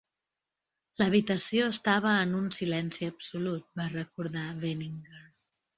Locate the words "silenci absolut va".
2.61-3.91